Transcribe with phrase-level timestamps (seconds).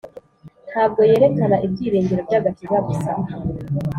[0.69, 3.11] Ntabwo yerekana ibyiringiro by'agakiza gusa,